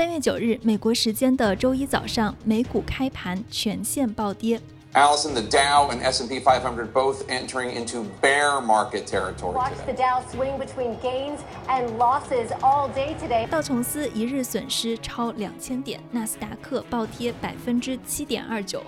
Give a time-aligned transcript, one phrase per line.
[0.00, 4.58] 三月九日，美国时间的周一早上，美股开盘全线暴跌。
[4.94, 9.92] Allison, the Dow and S&P 500 both entering into bear market territory Watch the.
[9.92, 13.46] Dow swing between gains and losses all day today.
[13.48, 18.82] 道琼斯一日损失超两千点，纳斯达克暴跌百分之七点二九，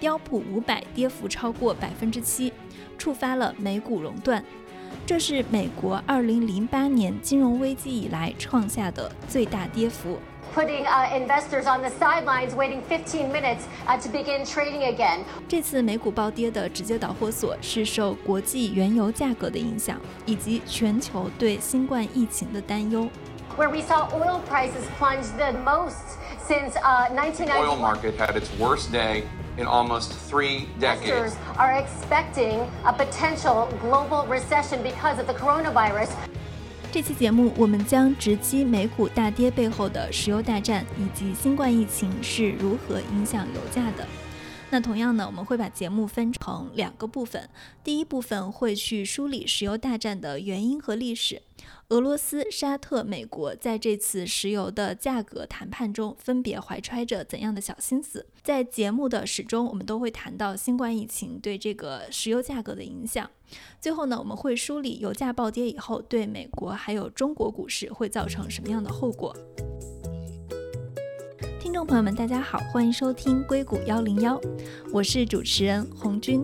[0.00, 2.52] 标普五百跌幅超过百分之七，
[2.98, 4.44] 触发了美股熔断。
[5.06, 10.18] 这是美国二零零八年金融危机以来创下的最大跌幅。
[10.55, 15.23] Putting uh, investors on the sidelines, waiting 15 minutes uh, to begin trading again.
[15.47, 23.07] 这次美股暴跌的直接导火索是受国际原油价格的影响，以及全球对新冠疫情的担忧。
[23.57, 27.15] Where we saw oil prices plunge the most since uh, The
[27.57, 27.79] oil 1991.
[27.79, 29.23] market had its worst day
[29.57, 31.35] in almost three Investors decades.
[31.57, 36.09] are expecting a potential global recession because of the coronavirus.
[36.96, 44.08] 这期节目我们将直击美股大跌背后的石油大战，以及新冠疫情是如何影响油价的。
[44.68, 47.48] 那同样呢，我们会把节目分成两个部分。
[47.84, 51.40] 第一部分会去梳理石油大战的原因和历史，
[51.88, 58.26] 俄罗斯、沙特、美国在这次石油的价格谈判中分别怀揣着怎样的小心思。
[58.42, 63.30] 在节目的始终，我们都会谈到新冠疫情对这个石油价格的影响。
[63.80, 69.34] 最后呢，我们会梳理油价暴跌以后对美国还有中国股市会造成什么样的后果。
[71.76, 74.40] 听众朋友们，大家好，欢迎收听硅谷幺零幺，
[74.94, 76.42] 我是主持人红军。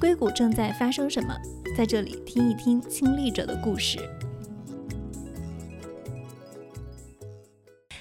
[0.00, 1.36] 硅谷正在发生什么？
[1.76, 3.98] 在这里听一听亲历者的故事。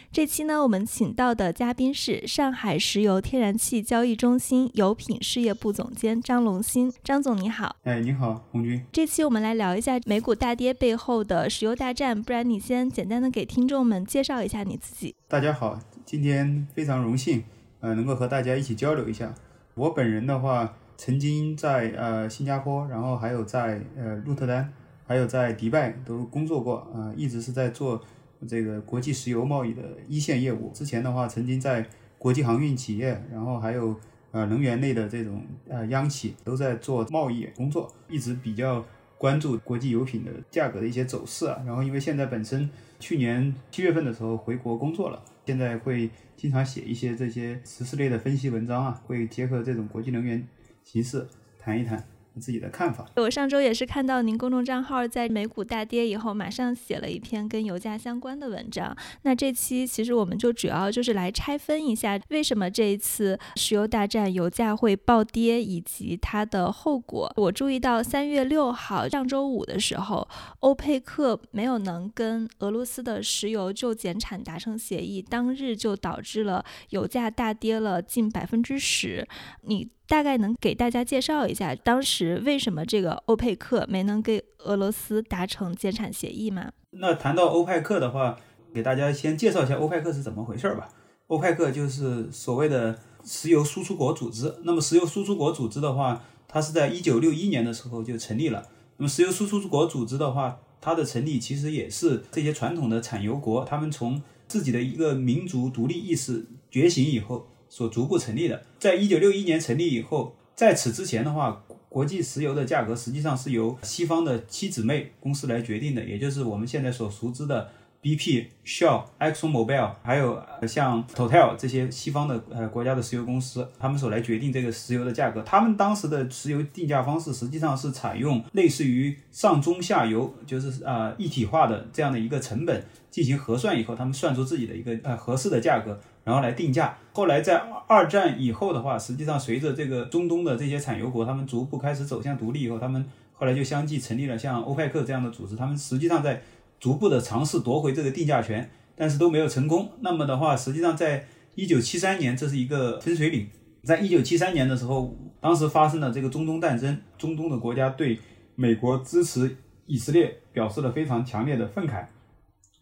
[0.09, 6.89] 这期呢，我们请到的嘉宾是上海石油天然气交易中心油品事业部总监张龙新。
[7.03, 8.81] 张总你好，哎，你好，红军。
[8.93, 15.13] 这期我们来聊一下美股大跌背后的石油大战，不然你先简单的给听众们介绍一下你自己。
[15.27, 17.43] 大家好，今天非常荣幸，
[17.79, 19.33] 呃，能够和大家一起交流一下。
[19.73, 24.71] 我本人的话，曾经在呃新加坡，然后还有在呃鹿特丹，
[25.07, 27.99] 还有在迪拜都工作过，啊、一直是在做
[28.47, 30.71] 这个国际石油贸易的一线业务。
[30.75, 31.83] 之前的话，曾经在
[32.19, 33.95] 国际航运企业，然后还有
[34.29, 38.85] 呃能源类的这种呃央企都在做贸易工作，一直比较
[39.17, 41.63] 关注国际油品的价格的一些走势啊。
[41.65, 50.47] 然后因为现在本身去年七月份的时候回国工作了，现在会经常写一些这些时事类的分析文章啊，会结合这种国际能源
[50.83, 51.27] 形势
[51.59, 52.03] 谈一谈。
[52.39, 53.05] 自己的看法。
[53.15, 58.95] 我上周也是看到您公众账号在美股大跌以后，马上写了一篇跟油价相关的文章。
[59.23, 67.31] 那这期其实我们就主要就是来拆分一下，为什么这一次石油大战油价会暴跌，以及它的后果。
[67.37, 70.27] 我注意到三月六号上周五的时候，
[70.59, 79.27] 欧佩克没有能跟俄罗斯的石油就减产达成协议，当日就导致了油价大跌了近百分之十。
[79.61, 86.71] 你大概能给大家介绍一下，当时为什么这个欧佩克没能跟俄罗斯达成减产协议吗？
[86.91, 88.37] 那谈到欧派克的话，
[88.73, 90.89] 给大家先介绍一下欧派克是怎么回事儿吧。
[91.27, 94.55] 欧派克就是所谓的石油输出国组织。
[94.63, 98.67] 那么石油输出国组织的话，它是在一九六一年的时候就成立了。
[98.97, 108.63] 那么石油输出国组织的话，它的成立其实也是这些传统的产油国，他们从自己的一个民族独立意识觉醒以后所逐步成立的。
[108.79, 117.69] 在一九六一年成立以后，在此之前的话，国际石油的价格实际上是由西方的七姊妹公司来决定的，也就是我们现在所熟知的
[118.01, 125.41] BP、Shell、ExxonMobil，还有像 Total 这些西方的呃国家的石油公司，他们所来决定这个石油的价格。
[125.41, 135.99] 他们当时的石油定价方式实际上是采用类似于上中下游，就是、呃一体化的这样的一个成本进行核算以后，他们算出自己的一个呃合适的价格。
[136.25, 136.97] 然后来定价。
[137.13, 137.55] 后来在
[137.87, 145.55] 二战以后的话，实际上随着这个中东的这些产油国，他们逐步开始走向独立以后，他们后来就相继成立了像欧派克这样的组织。
[145.55, 146.41] 他们实际上在
[146.77, 149.89] 逐步的尝试夺回这个定价权，但是都没有成功。
[150.01, 151.25] 那么的话，实际上在
[151.55, 153.47] 一九七三年，这是一个分水岭。
[153.83, 158.19] 在一九七三年的时候，当时发生了这个中东战争，中东的国家对
[158.55, 159.55] 美国支持
[159.85, 162.03] 以色列表示了非常强烈的愤慨。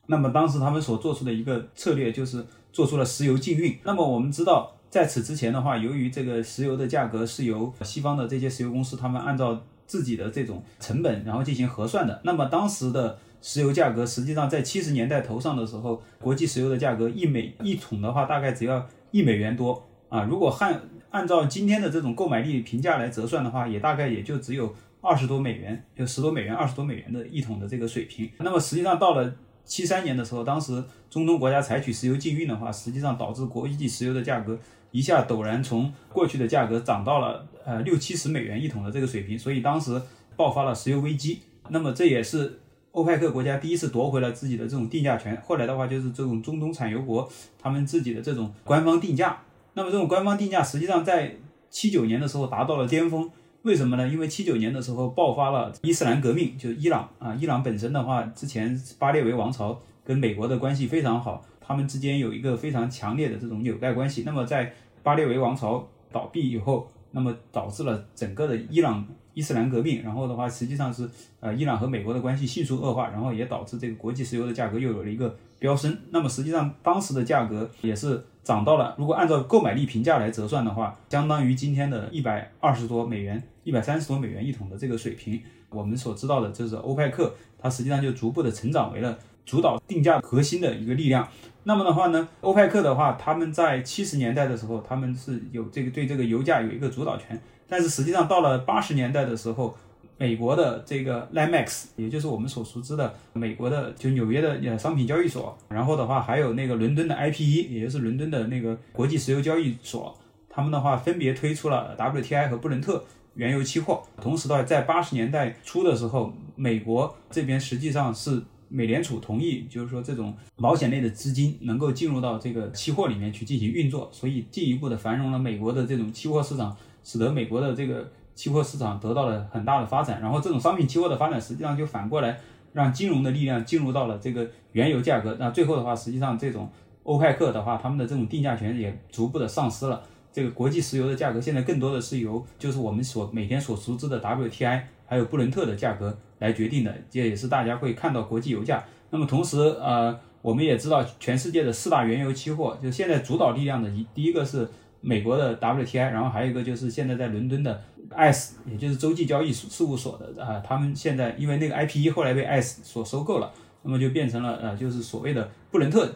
[0.08, 3.78] 那么当时他们所做出的一个策略就是做出了石油禁运。
[3.84, 12.20] 那么我们知道，在此之前的话，由于这个石油的价格是由西方的这些石油公司他们按照自己的这种成本然后进行核算的。
[12.26, 20.24] 那么当时的石油价格实际上在七十年代头上的时候，国际石油的价格一美一桶的话大概只要一美元多啊。
[20.24, 20.82] 如果按
[21.12, 28.32] 按照今天的这种购买力评价来折算的话，也大概也就只有二十多美元，就十多美元、二十多美元的一桶的这个水平。
[28.40, 34.60] 那么实际上到了七三年的时候，当时中东国家采取石油禁运的话，实际上导致国际石油的价格
[34.92, 40.02] 一下陡然从过去的价格涨到了呃六七十美元一桶的这个水平，所以当时
[40.36, 41.40] 爆发了石油危机。
[41.70, 42.60] 那么这也是
[42.92, 45.42] 欧派克国家第一次夺回了自己的这种定价权。
[45.46, 47.28] 后来的话，就是这种中东产油国
[47.58, 49.42] 他们自己的这种官方定价。
[49.74, 51.38] 那么这种官方定价实际上在
[51.70, 53.32] 七九年的时候达到了巅峰。
[53.64, 54.06] 为什么呢？
[54.06, 57.34] 因为七九年的时候爆发了伊斯兰革命，就是伊朗啊。
[57.34, 64.24] 伊朗本身的话，之前巴列维王朝跟美国的关系非常好，他们之间有一个非常强烈的这种纽带关系。
[64.26, 71.10] 那么在巴列维王朝倒闭以后，那么导致了整个的伊朗伊斯兰革命，然后的话实际上是
[71.40, 75.98] 呃伊朗和美国的关系迅速恶化，然后也导致这个国际石油的价格又有了一个飙升。
[76.12, 78.24] 那么实际上当时的价格也是。
[78.44, 85.42] 涨到了，如果按照购买力评价来折算的话，相当于今天的一百二十多美元、一百三十多美元一桶的这个水平。
[85.70, 91.26] 我们所知道的就是欧派克，它实际上就逐步的成长为了主导定价核心的一个力量。
[91.64, 97.40] 那么的话呢，欧派克的话，他们在七十年代的时候，他们是有这个对这个油价有一个主导权，
[97.74, 99.76] 但是实际上到了八十年代的时候。
[100.16, 110.16] 美国的这个 Limex，也就是我们所熟知的美国的就纽约的呃商品交易所，然后的话还有那个伦敦的 IPE，也就是伦敦的那个国际石油交易所，
[110.48, 113.04] 他们的话分别推出了 WTI 和布伦特
[113.34, 114.04] 原油期货。
[114.22, 128.08] 同时的话，在八十年代初的时候，美国这边实际上是美联储同意，就是说这种保险类的资金能够进入到这个期货里面去进行运作，所以进一步的繁荣了美国的这种期货市场，使得美国的这个。
[128.36, 132.36] 期货市场得到了很大的发展，然后这种商品期货的发展，实际上就反过来
[132.72, 135.38] 让金融的力量进入到了这个原油价格。
[135.40, 136.68] 那最后的话，实际上这种
[137.04, 140.02] 欧派克的话，他们的这种定价权也逐步的丧失了。
[140.32, 148.84] 这个国际石油的价格现在更多的是由就是我们所每天所熟知的 WTI 还有布伦特的价格来决定的，这也是大家会看到国际油价。
[149.12, 154.68] 那么同时，呃，我们也知道全世界的四大原油期货，就现在主导力量的一第一个是
[155.04, 157.80] 美国的 WTI，然后还有一个就是现在在伦敦的。
[158.16, 163.52] ICE 也就是洲际交易事务所的啊，他们现在因为那个 IPE 后来被 ICE 所收购了，
[163.82, 166.14] 那么就变成了呃，就是所谓的布伦特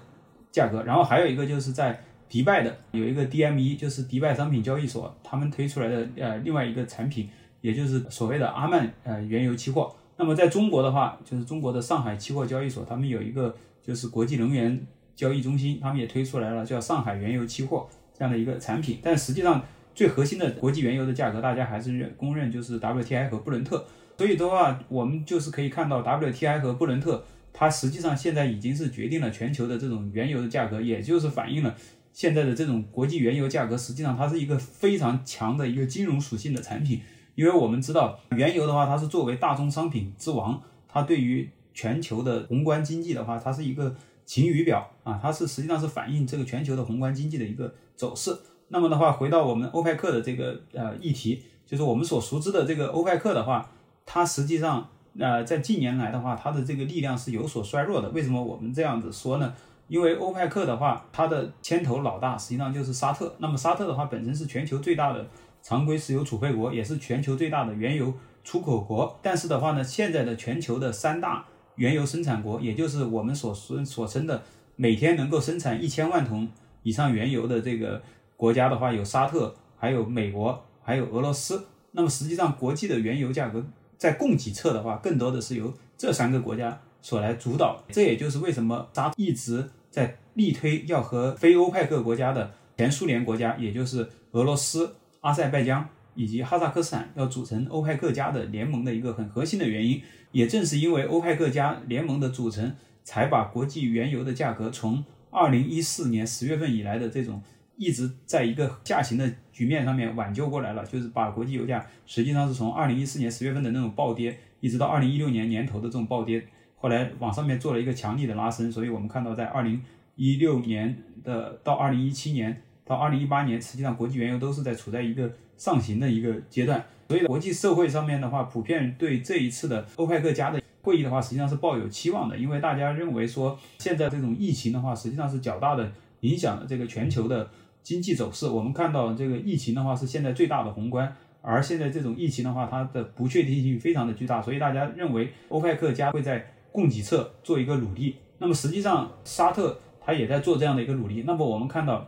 [0.51, 0.83] 价格。
[0.83, 1.99] 然后还有一个就是在
[2.29, 7.27] 迪拜的有一个 DME，就是迪拜商品交易所，他们推出来的呃另外一个产品，
[7.61, 9.95] 也就是所谓的阿曼呃原油期货。
[10.17, 14.85] 那么在中国的话，就是中国的上海期货交易所，他们有一个就是国际能源
[15.15, 17.87] 交易中心，他们也推出来了叫上海原油期货
[18.17, 19.63] 这样的一个产品，但实际上。
[19.97, 23.83] 最核心的国际原油的价格，大家还是认公认就是 WTI 和布伦特。
[24.15, 31.75] 所以的话，我们就是可以看到 WTI 和布伦特，它实际上现在已经是决定了全球的这种原油的价格，也就是反映了
[32.13, 37.01] 现在的这种国际原油价格，实际上它是一个非常强的一个金融属性的产品。
[37.33, 43.95] 因为我们知道，原油的话，它是作为大宗商品之王，它对于全球的宏观经济的话，它是一个
[44.27, 48.33] 晴雨表啊，它是实际上是反映这个全球的宏观经济的一个走势。
[48.69, 53.69] 那么的话，回到我们欧派克的这个呃议题，就是我们所熟知的这个欧派克的话，
[54.05, 54.87] 它实际上
[55.19, 58.09] 呃在近年来的话，它的这个力量是有所衰弱的。
[58.11, 59.53] 为什么我们这样子说呢？
[59.87, 63.33] 因为欧派克的话，它的牵头老大实际上就是沙特。
[63.39, 65.25] 那么沙特的话，本身是全球最大的
[65.63, 68.13] 常规石油储备国，也是全球最大的原油
[68.43, 69.17] 出口国。
[69.21, 71.45] 但是的话呢，现在的全球的三大
[71.75, 74.43] 原油生产国，也就是我们所说所称的
[74.75, 76.49] 每天能够生产一千万桶
[76.87, 78.01] 以上原油的这个。
[78.39, 81.65] 国家的话有沙特，还有美国，还有俄罗斯。
[81.93, 83.65] 那么实际上，国际的原油价格
[83.97, 87.83] 在供给侧的话，更多的是由这三个国家所来主导。
[87.89, 99.99] 这也就是为什么沙一直在力推要和非欧派克国家的前苏联国家，也就是俄罗斯、阿塞拜疆以及哈萨克斯坦要组成欧派克家的联盟的一个很核心的原因。
[100.31, 105.03] 也正是因为欧派克家联盟的组成，才把国际原油的价格从
[105.37, 107.41] 二零一四年十月份以来的这种。
[107.79, 116.43] 一直在一个下行的局面上面挽救过来了，就是把国际油价实际上是从二零一四年十月份的那种暴跌，一直到二零一六年年头的这种暴跌，
[116.77, 119.79] 后来往上面做了一个强力的拉升，所以我们看到在二零
[120.15, 135.91] 一六年的到二零一七年到二零一八年，实际上国际原油都是在处在一个上行的一个阶段，所以国际社会上面的话，普遍对这一次的欧派克加的会议的话，实际上是抱有期望的，因为大家认为说现在这种疫情的话，实际上是较大的
[136.21, 137.49] 影响了这个全球的。
[137.83, 148.17] 经济走势，我们看到这个疫情的话是现在最大的宏观，而现在这种疫情的话，它的不确定性非常的巨大，所以大家认为欧派克加会在供给侧做一个努力。
[148.39, 151.23] 那么实际上沙特它也在做这样的一个努力。
[151.25, 152.05] 那么我们看到，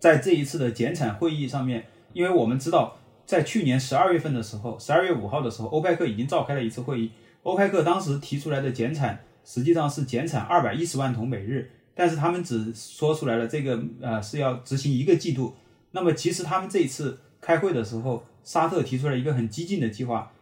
[0.00, 1.84] 在这一次的减产会议上面，
[2.14, 7.10] 因为我们知道在去年十二月份的时候，十二月五号的时候，欧派克已经召开了一次会议，
[7.46, 15.54] 欧佩克当时提出来的减产实际上是减产二百一十万桶每日，但是他们只说出来了这个呃是要执行一个季度。
[15.92, 20.32] 那么其实他们这一次开会的时候，沙特提出了一个很激进的计划，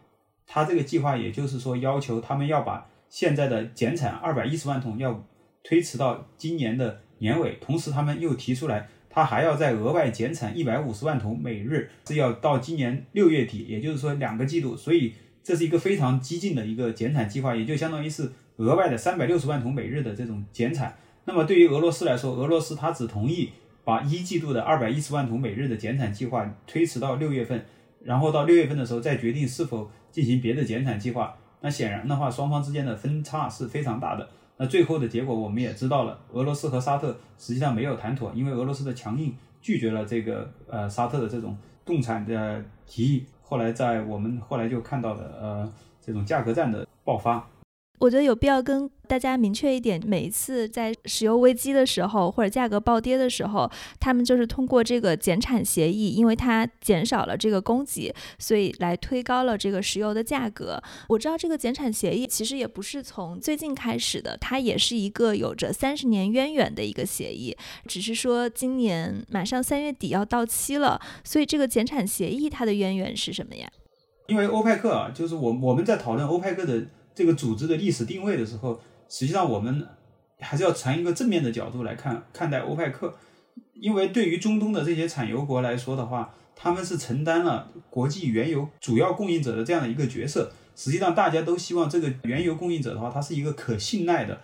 [0.47, 5.23] 他这个计划也就是说要求他们要把现在的减产二百一十万桶要
[5.63, 15.13] 推迟到今年的年尾，同时他们又提出来，他还要再额外减产一百五十万桶每日，是要到今年六月底，也就是说两个季度，所以
[15.45, 20.97] 这是一个非常激进的一个减产计划，也就相当于是额外的三百六十万桶每日的这种减产。
[21.25, 23.51] 那么对于俄罗斯来说，俄罗斯它只同意
[23.83, 27.63] 把一季度的二百一十万桶每日的减产计划推迟到六月份，
[28.03, 31.37] 然后到六月份的时候再决定是否进行别的减产计划。
[31.61, 34.27] 那显然的话，双方之间的分差是非常大的。
[34.57, 43.25] 那最后的结果我们也知道了，俄罗斯和沙特实际上没有谈妥，因为俄罗斯的强硬拒绝了这个呃沙特的这种动产的提议。
[43.47, 47.45] 后来在我们后来就看到了呃这种价格战的爆发。
[47.99, 60.81] 我觉得有必要跟大家明确一点，每一次在石油危机的时候或者价格暴跌的时候，他们就是通过这个减产协议，因为它减少了这个供给，所以来推高了这个石油的价格。
[61.07, 67.55] 我知道这个减产协议其实也不是从最近开始的，它也是一个有着三十年渊源的一个协议，
[67.87, 73.69] 只是说今年马上三月底要到期了，所以这个减产协议它的渊源是什么呀？
[74.27, 76.87] 因为欧派克啊，就是我我们在讨论欧派克的。
[77.15, 79.87] 这个组织的历史定位的时候，实际上我们
[80.39, 83.15] 还是要从一个正面的角度来看看待欧派克，
[83.73, 90.51] 因为对于中东的这些产油国来说的话，他们是承担了国际原油主要供应者的这样的一个角色。
[90.75, 94.41] 实际上，大家都希望这个原油供应者的话，它是一个可信赖的、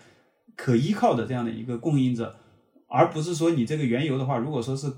[0.55, 2.33] 可依靠的这样的一个供应者，
[2.87, 4.89] 而不是说你这个原油的话，如果说是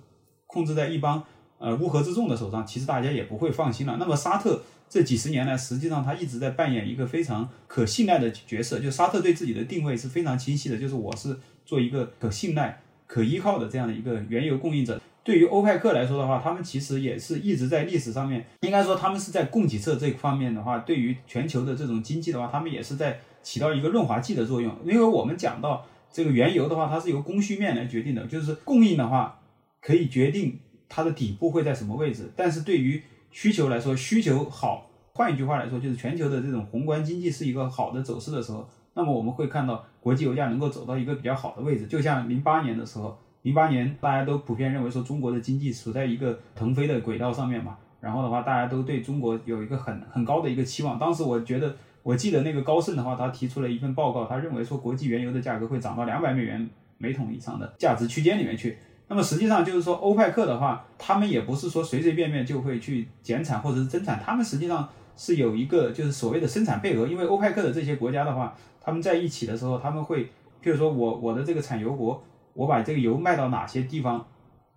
[0.45, 1.23] 控制在一帮
[1.57, 3.97] 呃乌合之众的手上，其实大家也不会放心了。
[3.99, 4.61] 那么沙特。
[4.93, 8.77] 这几十年来，实际上他一直在扮演一个非常可信赖的角色。
[8.77, 11.35] 就沙特对自己的定位是非常清晰的，就是我是
[11.65, 15.01] 做一个可信赖、可依靠的这样的一个原油供应者。
[15.23, 24.77] 对于欧派克来说的话，他们其实也是一直在历史上面，应该说他们是在供给侧这方面的话，对于全球的这种经济的话，他们也是在起到一个润滑剂的作用。
[24.85, 29.41] 因为我们讲到这个原油的话，它是由供需面来决定的，就是供应的话
[29.81, 33.01] 可以决定它的底部会在什么位置，但是对于
[33.33, 41.87] 需求来说，需求好，换一句话来说，就是全球的这种宏观经济是一个好的走势的时候，那么我们会看到国际油价能够走到一个比较好的位置。
[41.87, 50.99] 就像零八年的时候，零八年大家都普遍认为说中国的经济处在一个腾飞的轨道上面嘛，然后的话大家都对中国有一个很很高的一个期望。
[50.99, 58.77] 当时我觉得，我记得那个高盛的话，他提出了一份报告，他认为说国际原油的价格会涨到两百美元每桶以上的价值区间里面去。
[59.09, 67.05] 那么实际上就是说，欧派克的话，他们也不是说随随便便就会去减产或者是增产，他们实际上是有一个就是所谓的生产配额。
[67.05, 70.23] 因为欧派克的这些国家的话，他们在一起的时候，他们会，
[70.63, 74.25] 譬如说我我的这个产油国，我把这个油卖到哪些地方，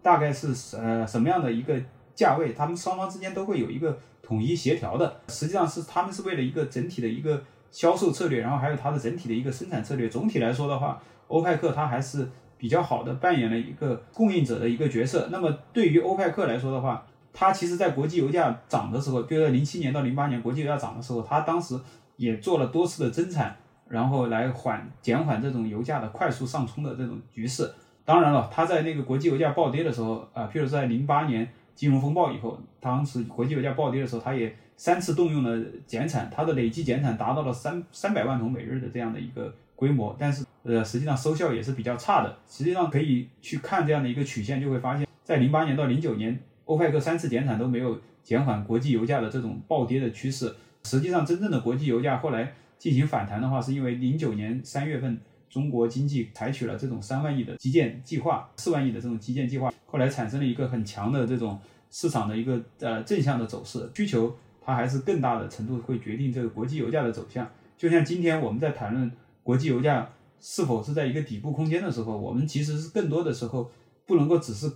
[0.02, 1.80] 大概是呃什么样的一个
[2.14, 5.21] 价位，他们双方之间都会有一个统一协调的。
[5.28, 10.09] 实际上是他们是为了一个整体的一个销售策略，然后还有它的整体的一个生产策略。
[10.09, 12.28] 总体来说的话，欧派克它还是。
[12.58, 15.28] 比较好的扮演了一个供应者的一个角色。
[15.30, 21.78] 那么对于欧派克来说的话，它其实在国际油价涨的时候，就在零七年到零八年国际油价涨的时候，它当时
[22.16, 23.54] 也做了多次的增产，
[23.88, 27.70] 然后来缓减缓这种油价的快速上冲的这种局势。
[28.04, 40.45] 当然了，它在那个国际油价暴跌的时候，啊，譬如在零八年金融风暴以后，当时国际油价暴跌的时候，它也三次动用了减产，它的累计减产达到了三三百万桶每日的这样的一个规模，但是。
[40.68, 42.38] 呃，实际上收效也是比较差的。
[42.49, 50.52] 实际上可以去看这样的一个曲线，就会发现，在零八年到零九年，欧佩克三次减产都没有减缓国际油价的这种暴跌的趋势。
[50.83, 61.56] 实际上，真正的国际油价后来进行反弹的话，是因为零九年三月份中国经济采取了这种三万亿的基建计划，四万亿的这种基建计划，后来产生了一个很强的这种
[61.92, 63.88] 市场的一个呃正向的走势。
[63.95, 67.49] 需求它还是更大的程度会决定这个国际油价的走向。
[67.78, 69.09] 就像今天我们在谈论
[69.46, 70.10] 国际油价。
[70.38, 73.70] 是否是在一个底部空间的时候，我们其实是更多的时候
[74.04, 74.70] 不能够只是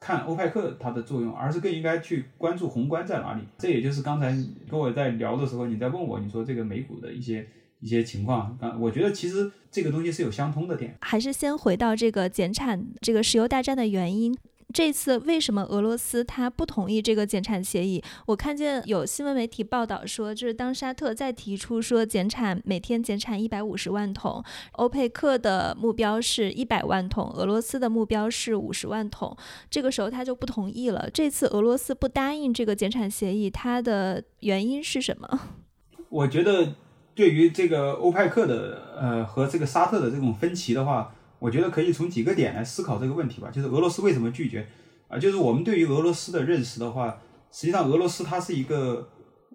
[0.00, 3.42] 看欧派克它的作用，而是更应该去关注宏观在哪里。
[3.56, 4.36] 这也就是刚才
[4.68, 7.46] 跟我在聊的时候，你在问我，你说这个美股的一些
[7.78, 10.96] 一些情况啊，我觉得其实这个东西是有相通的点。
[11.00, 14.36] 还是先回到这个减产这个石油大战的原因。
[14.74, 18.02] 这次为什么俄罗斯它不同意这个减产协议？
[18.26, 29.36] 我看见有新闻媒体报道说，就是当沙特再提出说减产每天减产一百五十万桶，欧佩克的目标是一百万桶，俄罗斯的目标是五十万桶，
[29.70, 31.08] 这个时候他就不同意了。
[31.08, 35.40] 这次俄罗斯不答应这个减产协议，它的原因是什么？
[36.10, 36.74] 我觉得
[37.14, 41.14] 对于这个欧派克的呃和这个沙特的这种分歧的话，
[41.44, 43.50] 我觉得可以从几个点来思考这个问题吧。
[43.50, 44.66] 就是俄罗斯为什么拒绝
[45.08, 45.18] 啊？
[45.18, 47.18] 就是我们对于俄罗斯的认识的话，
[47.52, 49.06] 实际上俄罗斯它是一个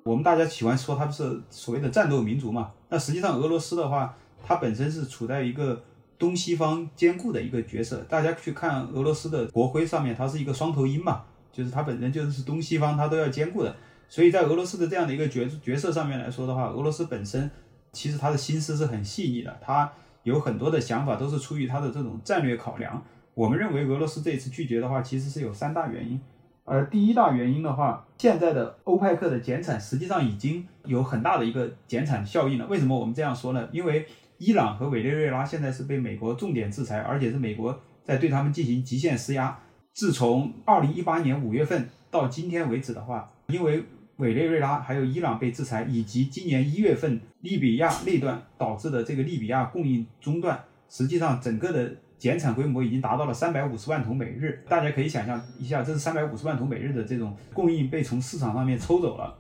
[0.04, 2.70] 我们大家喜欢说它是所谓的战斗民族嘛。
[2.90, 4.16] 那实际上俄罗斯的话，
[4.46, 5.82] 它本身是处在一个
[6.20, 7.98] 东西方兼顾的一个角色。
[8.08, 13.76] 大家去看俄罗斯的国徽上面，它是一个双头鹰嘛，就是它本身就是东西方它都要兼顾的。
[14.08, 17.50] 所以在俄罗斯的这样的一个角角色上面来说的话，俄罗斯本身
[17.92, 19.92] 其实他的心思是很细腻的，他
[20.30, 23.04] 有很多的想法都是出于他的这种战略考量。
[23.34, 26.20] 我们认为俄罗斯这次拒绝的话，其实是有三大原因。
[26.66, 32.68] 而第一大原因的话，现在的欧派克的减产实际上已经有很大的一个减产效应了。
[32.68, 33.68] 为什么我们这样说呢？
[33.72, 34.06] 因为
[34.38, 39.58] 伊朗和委内瑞拉现在是被美国重点制裁，而且是美国在对他们进行极限施压。
[39.94, 43.84] 自从二零一八年五月份到今天为止的话，因为
[44.20, 54.62] 委内瑞拉还有伊朗被制裁，以及今年一月份利比亚内乱导致的这个利比亚供应中断，实际上整个的减产规模已经达到了三百五十万桶每日。
[54.68, 59.34] 大家可以想象一下，这是三百五十万桶每日的这种供应被从市场上面抽走了，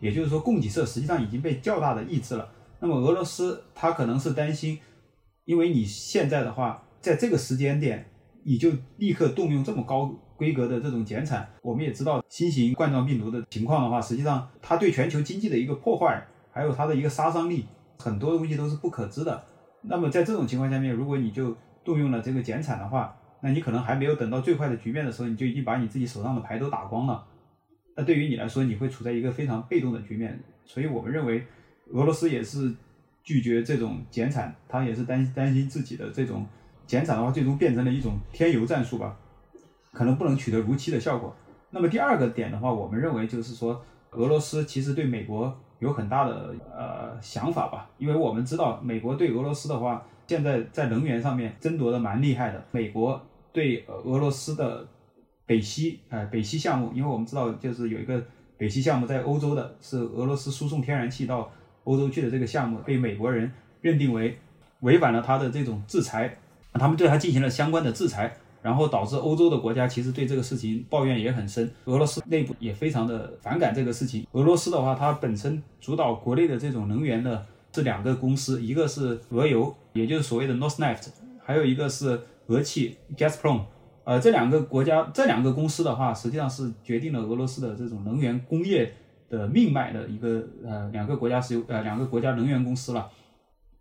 [0.00, 2.48] 也就是说供给侧实际上已经被较大的抑制了。
[2.80, 4.78] 那么俄罗斯它可能是担心，
[5.44, 8.04] 因为你现在的话，在这个时间点，
[8.42, 10.12] 你就立刻动用这么高。
[10.36, 17.66] 规格的这种减产，我们也知道新型冠状病毒的情况的话，实际上它对全球经济的一个破坏，还有它的一个杀伤力，
[17.98, 19.44] 很多东西都是不可知的。
[19.82, 27.24] 那么在这种情况下面，如果你就动用了这个减产的话，那你可能还没有等到最坏的局面的时候，你就已经把你自己手上的牌都打光了。
[27.94, 30.38] 那对于你来说，你会处在一个非常被动的局面。
[30.64, 31.46] 所以我们认为，
[31.92, 32.74] 俄罗斯也是
[33.22, 36.44] 拒绝这种减产，他也是担担心自己的这种
[36.86, 39.16] 减产的话，最终变成了一种添油战术吧。
[39.96, 41.34] 可能不能取得如期的效果。
[41.70, 52.62] 那么第二个点的话，我们认为就是说，俄罗斯其实对美国有很大的呃想法吧，因为我们知道美国对俄罗斯的话，现在在能源上面争夺的蛮厉害的。
[52.72, 53.18] 美国
[53.54, 54.86] 对俄罗斯的
[55.46, 58.22] 北溪呃北溪项目，因为我们知道就是有一个
[58.58, 61.50] 北溪项目在欧洲的，是俄罗斯输送天然气到
[61.84, 64.38] 欧洲去的这个项目，被美国人认定为
[64.80, 66.36] 违反了他的这种制裁，
[66.74, 68.36] 他们对他进行了相关的制裁。
[68.66, 74.26] 然后导致欧洲的国家其实对这个事情抱怨也很深，俄罗斯内部也非常的反感这个事情。
[74.32, 83.60] 俄罗斯的话，它本身主导国内的这种能源的这两个公司，一个是俄油，也就是所谓的 Northnaft，还有一个是俄气 Gazprom。
[84.02, 88.92] 呃，这两个国家这两个公司的话，实际上是决定了俄罗斯的这种能源工业
[89.28, 93.08] 的命脉的一个呃两个国家石油呃两个国家能源公司了。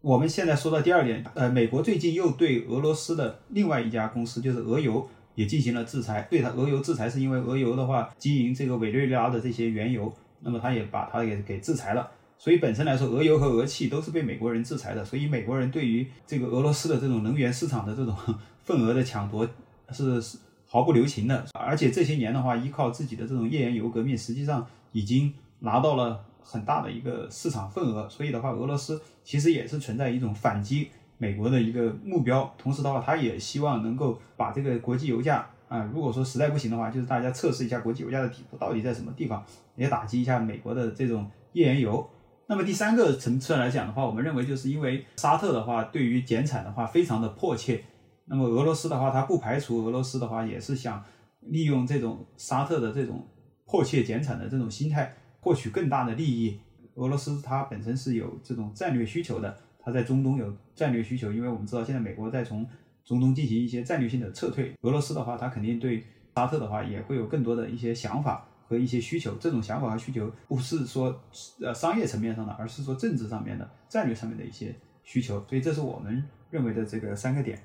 [0.05, 6.27] 我们现在说到第二点，呃，美国最近又对俄罗斯的另外一家公司，就是俄油，也进行了制裁。
[6.29, 12.07] 对它俄油制裁，是因为俄油的话经营这个委内瑞拉的这些原油，那么它也把它给给制裁了。
[12.37, 15.03] 所以本身来说，俄油和俄气都是被美国人制裁的。
[15.03, 18.15] 所以美国人对于这个俄罗斯的这种能源市场的这种
[18.61, 19.49] 份额的抢夺
[19.89, 20.21] 是
[20.67, 21.43] 毫不留情的。
[21.53, 26.23] 而且这些年的话，依靠自己的这种页岩油革命，实际上已经拿到了。
[26.47, 32.53] 很大的一个市场份额，所以的话，俄罗斯其实也是存在一种反击美国的一个目标。
[32.55, 39.43] 同时的话，他也希望能够把这个国际油价啊，如果说实在不行的话，就是大家测试一下国际油价的底部到底在什么地方，
[39.75, 42.07] 也打击一下美国的这种页岩油。
[42.47, 47.83] 那么第三个层次来讲的话，我们认为就是因为沙特的话对于减产的话非常的迫切，
[48.25, 51.03] 那么俄罗斯的话，它不排除俄罗斯的话也是想
[51.39, 53.27] 利用这种沙特的这种
[53.65, 55.11] 迫切减产的这种心态。
[55.45, 56.59] 获取更大的利益，
[56.95, 62.67] 俄罗斯它本身是有这种战略需求的，它在中东有战略需求，因为我们知道现在美国在从
[63.03, 66.03] 中东进行一些战略性的撤退，俄罗斯的话，它肯定对
[66.35, 71.21] 沙特的话也会有更多的一些想法和一些需求，这种想法和需求不是说
[71.61, 77.61] 呃商业层面上的，而是说政治上面的战略上面的一些需求，所以这是我们认为的这个三个点。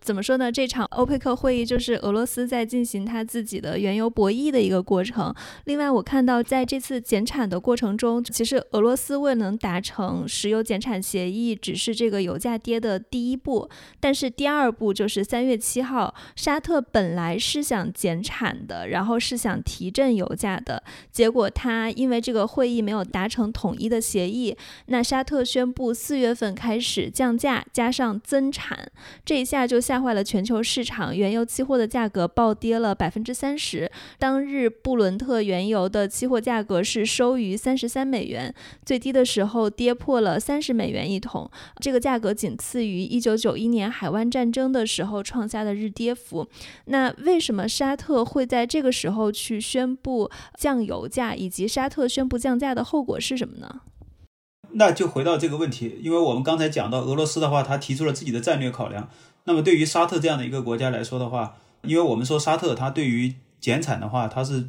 [0.00, 0.50] 怎么说呢？
[0.50, 5.34] 这场欧佩克会议就是俄罗斯在进行他自己的原油博弈的一个过程。
[5.64, 13.68] 另外，我看到在这次减产的过程中，其实俄罗斯未能达成石油减产协议，只是这个油价跌的第一步。
[13.98, 24.56] 但是第二步就是三月七号，沙特本来是想减产的，然后是想提振油价的，结果他因为这个会议没有达成统一的协议，
[24.86, 28.88] 那沙特宣布四月份开始降价，加上增产，
[29.24, 29.82] 这一下就。
[29.88, 33.90] 吓坏了全球市场，原油期货的价格暴跌了百分之三十。
[34.18, 41.50] 当日布伦特原油的期货价格是收于三十三美元，最低的时候跌破了三十美元一桶。
[41.80, 46.46] 这个价格仅次于一九九一年海湾战争的时候创下的日跌幅。
[46.84, 53.80] 那为什么沙特会在这个时候去宣布降油价，以及沙特宣布降价的后果是什么呢？
[54.72, 59.08] 那就回到这个问题，因为我们刚才讲到俄罗斯的话，他提出了自己的战略考量。
[59.48, 64.68] 那么对于沙特这样的一个国家来说的话，因为我们说沙特它对于减产的话，它是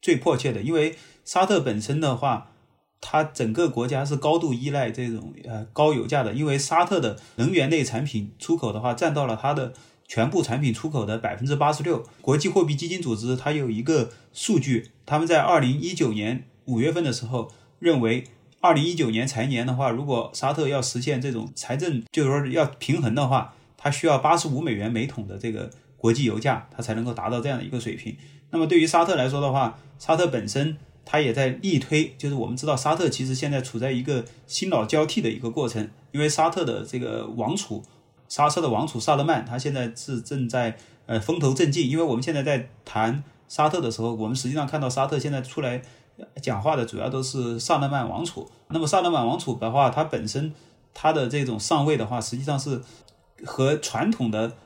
[0.00, 2.52] 最迫切的，因为沙特本身的话，
[3.00, 9.72] 它整个国家是高度依赖这种呃高油价的，因为沙特的能源类产品出口的话，占到了它的
[10.06, 12.06] 全部产品出口的百分之八十六。
[12.20, 18.22] 国际货币基金组织它有一个数据，他们在二零一九年五月份的时候认为。
[18.62, 28.14] 二零一九年财年的话，如果沙特要实现这种财政，就是说要平衡的话，它需要八十五美元每桶的这个国际油价，它才能够达到这样的一个水平。
[28.50, 37.82] 那么对于沙特来说的话，沙特本身它也在力推，就是我们知道沙特其实现在处在一个新老交替的一个过程，因为沙特的这个王储，
[38.28, 41.88] 沙特的王储萨勒曼，他现在是正在呃风头正劲。
[41.88, 45.82] 因为我们现在在谈沙特的时候，我们实际上看到沙特现在出来。
[46.42, 48.46] 讲话的主要都是萨勒曼王储。
[48.68, 50.52] 那么萨勒曼王储的话，他本身
[50.92, 52.78] 他的这种上位的话，实际上是
[53.44, 54.56] 和传统的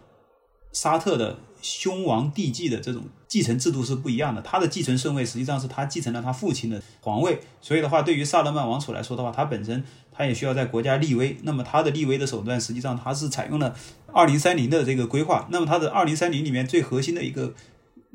[0.73, 4.43] 沙特的兄王弟继的这种继承制度是不一样的。
[4.43, 7.41] 他的继承顺位实际上是他继承了他父亲的皇位。
[7.61, 11.37] 所以的话，对于萨勒曼王储来说的话，他本身他也需要在国家立威。
[11.43, 13.75] 那么他的立威的手段，实际上他是采用了
[14.13, 15.49] 二零三零的这个规划。
[15.51, 17.55] 那么他的二零三零里面最核心的一个。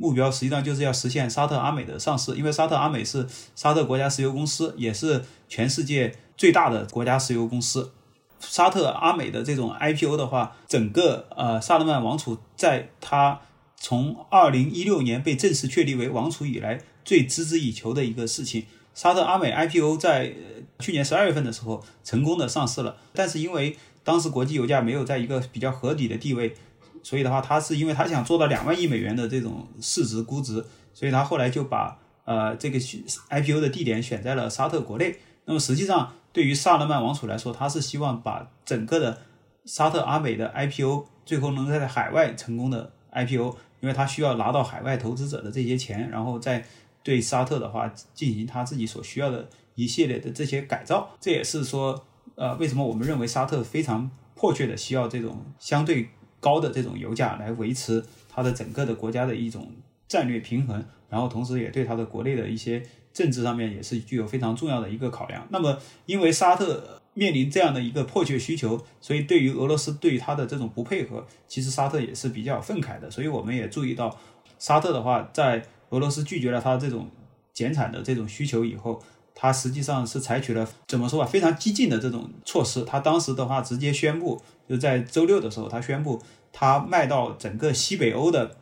[0.01, 7.91] 目标实际上就是要实现沙特阿美的上市，因为沙特阿美是沙特国家石油公司，也是全世界最大的国家石油公司。
[8.39, 13.41] 沙特阿美的这种 IPO 的话，整个呃萨勒曼王储在他
[13.75, 18.65] 从二零一六年被正式确立为王储以来，最孜孜以求的一个事情。
[18.95, 20.33] 沙特阿美 IPO 在
[20.79, 26.55] 去年十二月份的时候成功的上市了，但是因为当时国际油价没有在一个比较合理的地位。
[27.01, 35.15] 所以的话，他是因为他想做到两万亿美元的这种市值估值，所以他后来就把呃这个 IPO 的地点选在了沙特国内。
[35.49, 39.17] 那么实际上，对于萨勒曼王储来说，他是希望把整个的
[39.65, 46.63] 沙特阿美的 IPO 最后能在海外成功的 IPO，因为他需要拿到海外投资者的这些钱，然后再
[47.01, 51.09] 对沙特的话进行他自己所需要的一系列的这些改造。
[51.19, 56.09] 这也是说，呃，为什么我们认为沙特非常迫切的需要这种相对。
[56.41, 59.73] 高的这种油价来维持它的整个的国家的一种
[60.07, 62.81] 战略平衡，然后同时也对它的国内的一些
[63.13, 65.45] 政治上面也是具有非常重要的一个考量。
[65.49, 73.09] 那么，因为沙特面临这样的一个迫切需求，所以对于俄罗斯对于它的这种不配合，其实沙特也是比较愤慨的。
[73.09, 74.17] 所以我们也注意到，
[74.57, 77.09] 沙特的话在俄罗斯拒绝了它这种
[77.53, 79.01] 减产的这种需求以后，
[79.33, 82.83] 它实际上是采取了怎么说吧非常激进的这种措施。
[82.85, 84.41] 它当时的话直接宣布。
[84.69, 86.21] 就在周六的时候，他宣布，
[86.53, 88.55] 他卖到整个西北欧的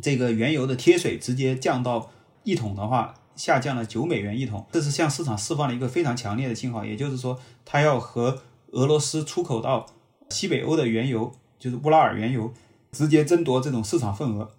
[0.00, 2.10] 这个原油的贴水直接降到
[2.44, 6.84] 一桶的话，下降了九美元一桶，这是向市场释放了一个非常强烈的信号。
[6.84, 9.86] 也就是说，他要和俄罗斯出口到
[10.28, 12.52] 西北欧的原油，就是乌拉尔原油，
[12.92, 14.50] 直接争夺这种市场份额。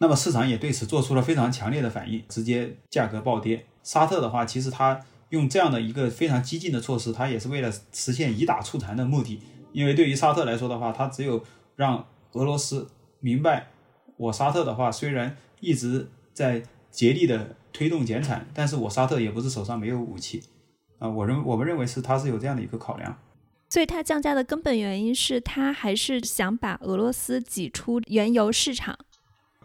[0.00, 3.66] 那么市场也对此做出了非常强烈的反应，直接价格暴跌。
[3.82, 9.40] 沙特的话，其实他用这样的一个非常激进的措施，他也是为了实现以打促谈的目的。
[9.72, 11.42] 因为对于沙特来说的话，他只有
[11.74, 12.88] 让俄罗斯
[13.20, 13.66] 明白，
[14.16, 20.42] 我沙特的话虽然一直在竭力的推动减产，但是我沙特也不是手上没有武器
[20.98, 21.08] 啊。
[21.08, 23.16] 我认我们认为是他是有这样的一个考量。
[23.68, 28.98] 所以，他降价的根本原因是他还是想把俄罗斯挤出原油市场。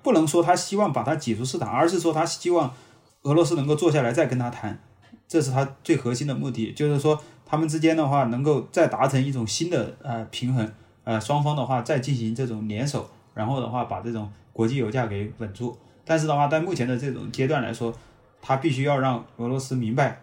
[0.04, 2.76] 不能说他希望把它挤出市场，而是说他希望
[3.24, 4.80] 俄罗斯能够坐下来再跟他谈，
[5.28, 7.20] 这是他最核心的目的，就是说。
[7.46, 10.72] 他们之间的话，能够再达成一种新的呃平衡，
[11.04, 15.78] 呃双方的话再进行这种联手，然后的话把这种国际油价给稳住。
[16.06, 17.94] 但是的话，在目前的这种阶段来说，
[18.42, 20.22] 他必须要让俄罗斯明白，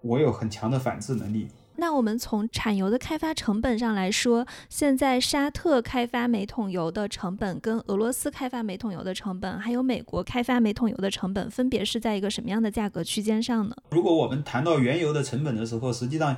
[0.00, 1.48] 我有很强的反制能力。
[1.76, 13.74] 那我们从产油的开发成本上来说，现在沙特开发每桶油的成本跟俄罗斯开发每桶油的成本，还有美国开发每桶油的成本，分别是在一个什么样的价格区间上呢？
[13.90, 16.36] 如果我们谈到原油的成本的时候，实际上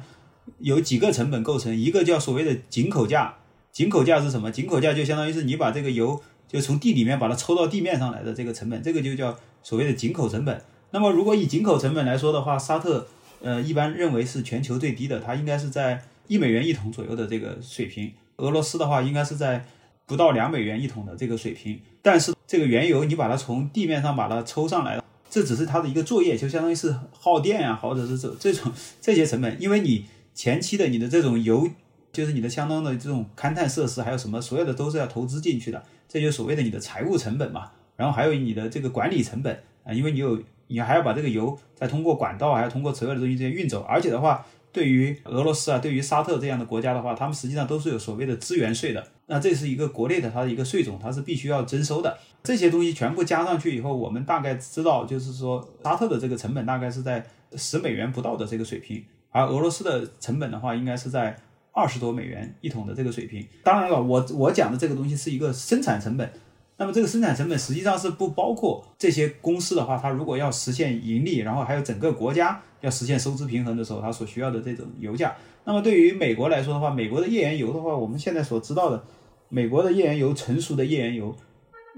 [0.59, 3.35] 有几个成本构成，一个叫所谓的井口价。
[3.73, 4.51] 井口价是什么？
[4.51, 6.21] 井口价就相当于是你把这个油
[6.53, 10.63] 就从地里面把它抽到地面上来的这个成本，这个就叫所谓的井口成本。
[10.91, 13.07] 那么如果以井口成本来说的话，沙特。
[13.45, 18.13] 呃，一般认为是全球最低的，它应该是在一美元一桶左右的这个水平。
[18.37, 19.67] 俄罗斯的话，应该是在
[20.07, 21.81] 不到两美元一桶的这个水平。
[22.01, 29.61] 但是这个原油，你把它从地面上把它抽上来，这只是它的一个作业，就相当于是耗电呀，或者是这这种这些成本。
[29.61, 31.69] 因为你前期的你的这种油，
[32.13, 35.83] 就是你的相当的这种勘探设施，还有什么所有的都是要投资进去的，
[36.13, 37.71] 这就是所谓的你的财务成本嘛。
[37.97, 40.43] 然后还有你的这个管理成本啊，因为你有。
[40.69, 49.07] 你还要把这个油再通过管道，还要通过所有的东西这些运走，而且的话，对于俄罗斯啊，对于沙特这样的国家的话，他们实际上都是有所谓的资源税的。
[49.27, 52.17] 那这是一个国内的它的一个税种，它是必须要征收的。
[52.43, 57.23] 这些东西全部加上去以后，我们大概知道，就是说沙特的这个成本大概是在
[57.55, 61.37] 十美元不到的这个水平，而俄罗斯的成本的话，应该是在
[61.73, 63.47] 二十多美元一桶的这个水平。
[63.65, 66.33] 当然了，我我讲的这个东西是一个生产成本。
[66.79, 75.37] 那么这个生产成本实际上是不包括这些公司的话，它如果要实现盈利，然后还有整个国家要实现收支平衡的时候，它所需要的这种油价。
[75.65, 79.05] 那么对于美国来说的话，美国的页岩油的话，我们现在所知道的，
[79.49, 81.37] 美国的页岩油成熟的页岩油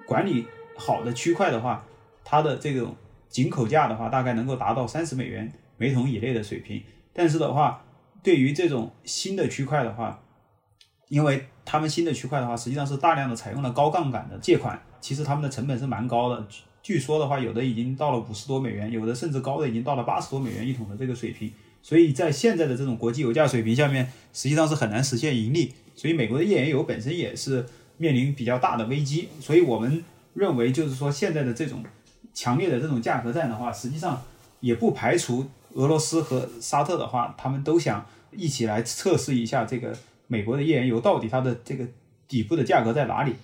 [0.07, 0.45] 管理
[0.77, 1.87] 好的区块的话，
[2.23, 2.95] 它的这种
[3.29, 6.83] 进口价的话，大概能够达到三十美元每桶以内的水平。
[7.15, 7.83] 但是的话，
[8.25, 10.21] 对于这种新的区块的话，
[11.09, 16.45] 因为他们新的区块的话，实际上是大量的采用了高杠杆的借款，其实他们的成本是蛮高的。
[16.83, 21.53] 据说的话，有的已经到了五十多美元，有的甚至高的已经到了八十多美元一桶的这个水平。
[21.83, 25.75] 所以在现在的这种国际油价水平下面，实际上是很难实现盈利。
[25.95, 27.67] 所以美国的页岩油本身也是
[27.99, 29.29] 面临比较大的危机。
[29.39, 31.85] 所以我们认为，就是说现在的这种
[32.33, 34.23] 强烈的这种价格战的话，实际上
[34.61, 39.97] 也不排除俄罗斯和沙特的话，他们都想一起来测试一下这个。
[40.27, 41.87] 美国的页岩油到底它的这个
[42.27, 43.35] 底部的价格在哪里？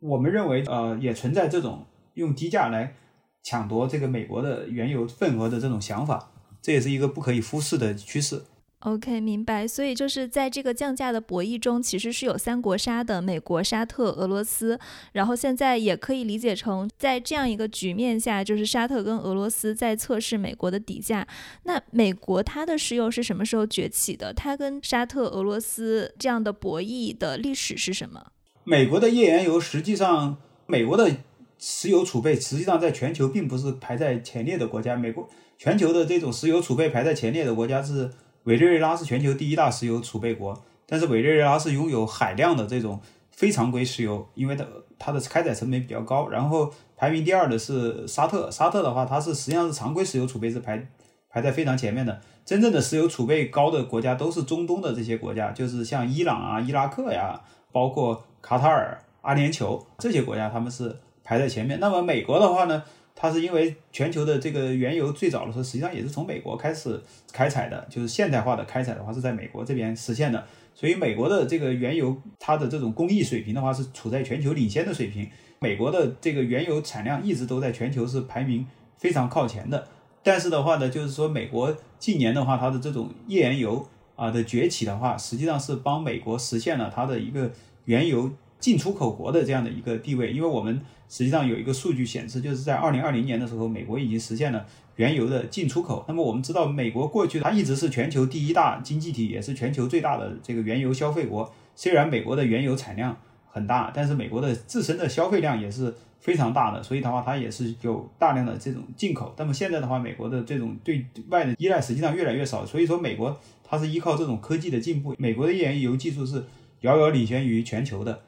[0.00, 1.84] 我们认为，呃，也存在这种
[2.14, 2.94] 用低价来
[3.42, 6.30] 抢夺这个美国的原油份额的这种想法，
[6.62, 8.42] 这也是一个不可以忽视的趋势。
[8.84, 9.66] OK，明白。
[9.66, 14.78] 所以就是在这个降价的博弈中，其实是有三国杀的：美国、沙特、俄罗斯。
[15.12, 21.26] 然后现在也可以理解成，在这样一个局面下，就是沙特跟俄罗斯在测试美国的底价。
[21.62, 24.34] 那美国它的石油是什么时候崛起的？
[24.34, 28.26] 它跟沙特、俄罗斯这样的博弈的历史是什么？
[28.64, 31.10] 美国的页岩油实际上，美国的
[31.58, 34.94] 石油储备实际上在全球并不是排在前列的国家。
[34.94, 38.10] 美国全球的这种石油储备排在前列的国家是。
[38.44, 44.64] 委内瑞拉是全球第一大石油储备国，但是委内瑞拉是拥有海量的这种非常规石油，因为它
[44.98, 46.28] 它的开采成本比较高。
[46.28, 50.86] 然后排名第二的是沙特，沙特的话它是实际上是常规石油储备是排
[51.28, 52.20] 排在非常前面的。
[52.44, 57.40] 真正的石油储备高的国家都是中东的这些国家，就是像伊朗啊、伊拉克呀，
[57.72, 61.80] 包括卡塔尔、阿联酋这些国家，他们是排在前面。
[61.80, 62.82] 那么美国的话呢？
[63.16, 67.00] 它是因为全球的这个原油最早的时候，实际上也是从美国开始
[67.32, 78.66] 开采的，就是现代化的开采的话是在美国这边实现的，所以美国的这个原油它的这种工艺水平的话是处在全球领先的水平，美国的这个原油产量一直都在全球是排名
[78.98, 79.86] 非常靠前的。
[80.22, 87.52] 但是的话呢，就是说美国近年的话，它的这种页岩油啊的崛起的话，实际上是帮美国实现了它的一个
[87.84, 88.32] 原油。
[88.60, 90.80] 进出口国的这样的一个地位，因为我们
[91.14, 96.04] 实际上有一个数据显示，就是在二零二零年的时候，美国已经实现了原油的进出口。
[96.08, 101.54] 那么我们知道，美国过去它一直是全球第一大经济体，也是全球最大的这个原油消费国。
[101.76, 109.32] 虽然美国的原油产量很大，但是美国的自身的消费量也是非常大的，所以的话，它也是有大量的这种进口。
[109.38, 116.44] 那么现在的话，美国的这种对外的依赖实际上越来越少，所以说美国它是依靠这种科技的进步，美国的页岩油技术是
[116.80, 118.20] 遥遥领先于全球的。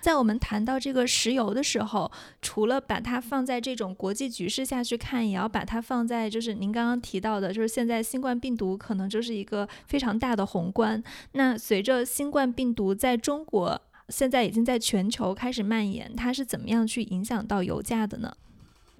[0.00, 11.02] 在我们谈到这个石油的时候，除了把它放在这种国际局势下去看，也要把它放在就是您刚刚提到的，就是现在新冠病毒可能就是一个非常大的宏观。
[11.32, 18.36] 那随着新冠病毒在中国现在已经在全球开始蔓延，它是怎么样去影响到油价的呢？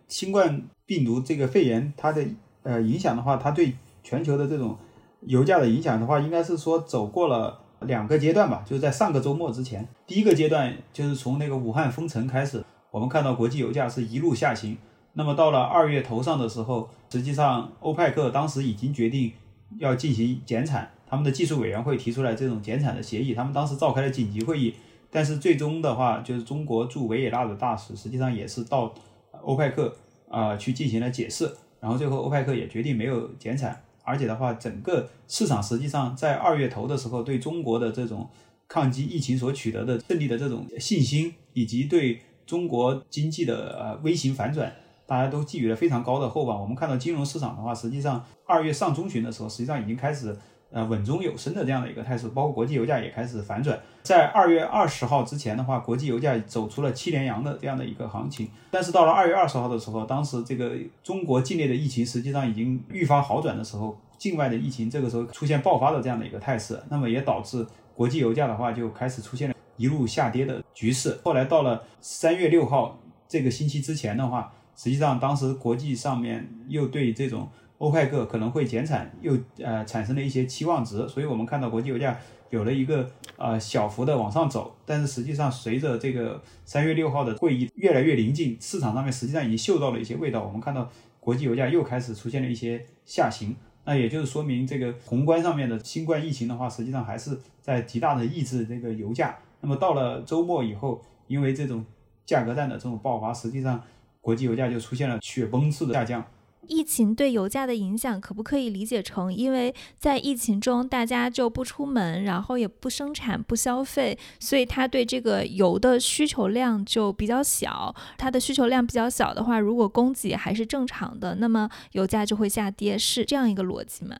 [0.08, 2.26] 新冠病毒这个肺炎它的
[2.62, 4.76] 呃影响的话，它对全球的这种
[5.20, 7.62] 油价的影响的话，应该是说走过了。
[7.86, 14.76] 两个阶段吧，就是在上个周末之前，第一个阶段就是从那个武汉封城开始，我们看到国际油价是一路下行。
[15.14, 19.32] 那么到了二月头上的时候，实际上欧派克当时已经决定
[19.78, 24.74] 要进行减产，他们的技术委员会提出来这种减产的协议，他们当时召开了紧急会议，
[25.10, 28.92] 但是最终的话，就是中国驻维也纳的大使实际上也是到
[29.40, 29.96] 欧派克
[30.28, 33.80] 啊去进行了解释，然后最后欧派克也决定没有减产。
[34.06, 38.30] 而且的话，整个市场实际上在二月头的时候，对中国的这种
[38.68, 44.72] 抗击疫情所取得的胜利的这种信心，以及对中国经济的呃微型反转，
[45.06, 46.60] 大家都寄予了非常高的厚望。
[46.60, 50.36] 我们看到金融市场的话，实际上二月上中旬的时候，实际上已经开始。
[50.70, 53.78] 呃，稳中有升的这样的一个态势，包括国际油价也开始反转。
[54.02, 58.48] 在二月二十号之前的话，国际油价走出了七连阳的这样的一个行情。
[58.70, 71.18] 但是到了二月二十号的时候，当时这个中国境内的疫情实际上已经愈发好转的时候，境外的疫情这个时候出现爆发的这样的一个态势，那么也导致国际油价的话就开始出现了一路下跌的局势。
[71.24, 72.98] 后来到了三月六号
[73.28, 82.18] 这个星期之前的话，实际上当时国际上面又对这种欧派克可能会减产，又呃产生了一些期望值，所以我们看到国际油价
[82.50, 84.74] 有了一个呃小幅的往上走。
[84.86, 90.42] 但是实际上，随着这个三月六号的会议越来越临近，市场上面实际上已经嗅到了一些味道。
[90.42, 99.36] 我们看到国际油价又开始出现了一些下行，那也就是说明这个宏观上面的新冠疫情的话，实际上还是在极大的抑制这个油价。
[99.60, 101.84] 那么到了周末以后，因为这种
[102.24, 103.82] 价格战的这种爆发，实际上
[104.20, 106.24] 国际油价就出现了雪崩式的下降。
[106.68, 117.94] 疫情对油价的影响可不可以理解成，因为在疫情中大家就不出门，然后也不生产、不消费，所以它对这个油的需求量就比较小。
[118.18, 124.16] 它的需求量比较小的话，如果供给还是正常的，那么油价就会下跌，是这样一个逻辑吗？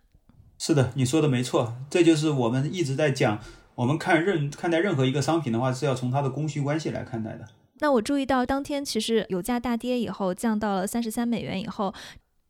[0.59, 3.39] 是的，你说的没错，这就是我们一直在讲，
[3.75, 7.47] 我们看任看待任何一个商品的话，是要从它的供需关系来看待的。
[7.81, 11.93] 那我注意到当天其实油价大跌以后，降到了三十三美元以后。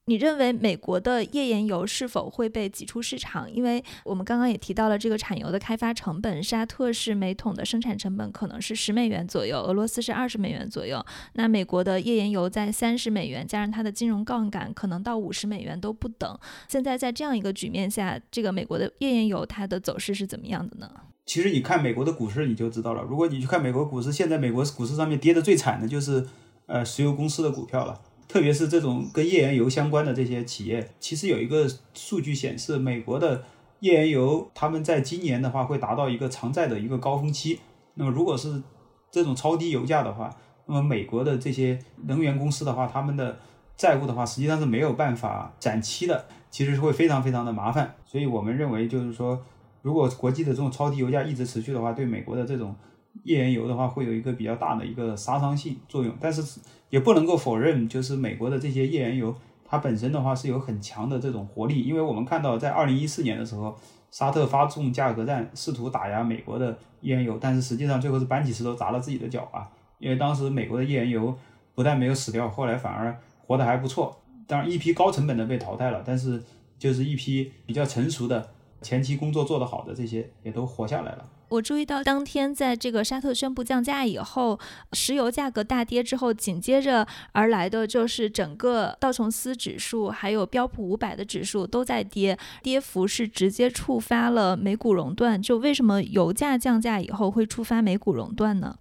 [0.08, 3.52] 你认为美国的页岩油是否会被挤出市场？
[3.52, 11.04] 因为我们刚刚也提到了这个产油的开发成本，沙特是每桶的生产成本可能是十美元左右，俄罗斯是二十美元左右。
[11.32, 16.38] 那美国的页岩油在三十美元，加上它的金融杠杆，可能到五十美元都不等。
[16.68, 20.88] 现在在这样一个局面下，这个美国的页岩油它的走势是怎么样的呢？
[21.24, 23.02] 其实你看美国的股市你就知道了。
[23.02, 26.28] 如果你去看美国股市，现在美国股市上面跌的最惨的就是
[26.66, 28.02] 呃石油公司的股票了。
[28.28, 33.44] 特别是这种跟页岩油相关的这些企业，其实有一个数据显示，美国的
[33.80, 37.60] 页岩油他们在今年的话会达到一个偿债的一个高峰期。
[37.94, 38.62] 那么如果是
[39.10, 40.28] 这种超低油价的话，
[40.66, 43.38] 那么美国的这些能源公司的话，他们的
[43.76, 47.94] 债务的话实际上是没有办法展期的，其实是会非常非常的麻烦。
[48.04, 49.40] 所以我们认为，就是说，
[49.82, 52.74] 如果国际的这种超低油价一直持续的话，对美国的这种
[53.22, 56.12] 页岩油的话会有一个比较大的一个杀伤性作用。
[56.20, 56.42] 但是。
[56.90, 61.83] 也不能够否认，就是美国的这些页岩油，它本身的话是有很强的这种活力。
[61.83, 63.77] 因为我们看到，在二零一四年的时候，
[64.11, 69.68] 沙特发动价格战，试图打压美国的页岩油，但是实际上最后是搬起石头砸了自己的脚啊！
[69.99, 71.37] 因为当时美国的页岩油
[71.75, 74.16] 不但没有死掉，后来反而活得还不错。
[74.46, 76.42] 当然，一批高成本的被淘汰了，但是
[76.79, 78.49] 就是一批比较成熟的、
[78.81, 81.27] 前期工作做得好的这些，也都活下来了。
[81.48, 84.59] 我注意到，当天在这个沙特宣布降价以后，
[84.92, 95.40] 石油价格大跌之后，紧接着而来的就是整个道琼斯指数还有标普五百的指数都在跌，跌幅是直接触发了美股熔断。
[95.40, 98.78] 就为什么油价降价以后会触发美股熔断呢？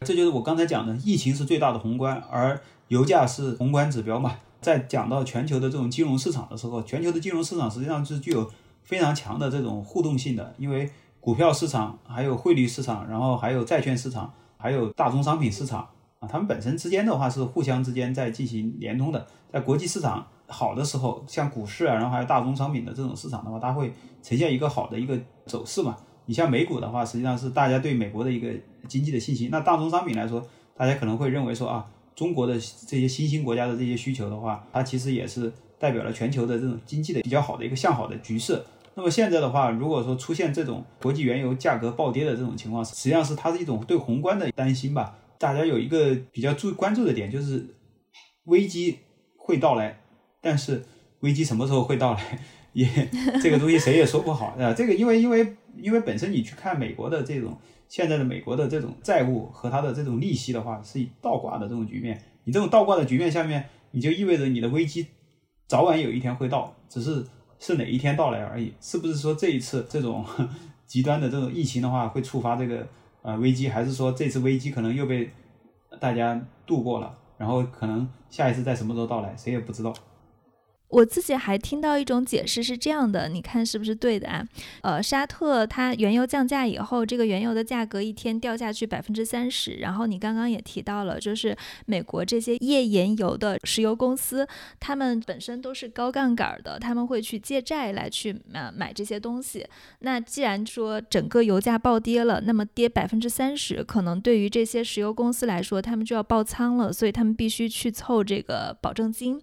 [0.00, 4.38] 这就是我刚才讲的，疫情是最大的宏观，而油价是宏观指标嘛。
[4.62, 8.50] 在讲到全球的这种金融市场的时候，全球的金融市场实际上是具有
[8.82, 10.90] 非常强的这种互动性的，因为。
[11.20, 15.80] 股票市场，还有汇率市场，然后还有债券市场，还有大宗商品市场
[16.20, 19.26] 啊，它们本身之间的话是互相之间在进行联通的。
[19.52, 25.96] 在国际市场好的时候，像股市啊，然后还有大宗商品的这种市场的话，它会呈现一个好的一个走势嘛。
[26.26, 28.48] 你像美股的话，实际上是大家对美国的一个
[28.86, 29.48] 经济的信心。
[29.50, 32.54] 那大宗商品来说，大家可能会认为说啊，中国的
[32.86, 38.62] 这些新兴国家的这些需求的话，它其实也是代表了全球的这种经济的比较好的一个向好的局势。
[38.98, 45.16] 那么现在的话，如果说出现这种国际原油价格暴跌的这种情况，实际上是它是一种对宏观的担心吧。
[45.38, 47.76] 大家有一个比较注关注的点，就是
[48.46, 48.98] 危机
[49.36, 50.00] 会到来，
[50.40, 50.84] 但是
[51.20, 52.40] 危机什么时候会到来，
[52.72, 52.88] 也
[53.40, 54.74] 这个东西谁也说不好啊。
[54.74, 57.56] 这个因为因为因为本身你去看美国的这种
[57.86, 62.20] 现在的美国的这种债务和它的这种利息的话，是倒挂的这种局面。
[62.42, 65.06] 你这种倒挂的局面下面，你就意味着你的危机
[65.68, 67.24] 早晚有一天会到，只是。
[67.58, 70.24] 是哪一天到来而已，是不是说这一次这种
[70.86, 72.86] 极端的这种疫情的话会触发这个
[73.22, 75.30] 呃危机，还是说这次危机可能又被
[76.00, 79.92] 大家度过了，然后可能下一次在什么时候到来，谁也不知道。
[80.88, 84.42] 我自己还听到一种解释是这样的，你看是不是对的啊？
[84.80, 89.72] 呃，沙特它原油降价以后，这个原油的价格一天掉下去百分之三十。
[89.74, 94.48] 然后你刚刚也提到了，就是美国这些页岩油的石油公司，
[94.80, 99.66] 他们本身都是高杠杆的，他们会去借债来去买买这些东西。
[99.98, 109.38] 那既然说整个油价暴跌了，那么跌百分之三十，可能对于这些石油公司来说，他们就要爆仓了，所以他们必须去凑这个保证金，